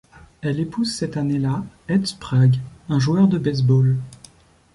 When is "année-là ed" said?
1.15-2.07